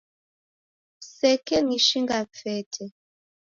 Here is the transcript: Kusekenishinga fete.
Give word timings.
Kusekenishinga 0.97 2.17
fete. 2.39 2.85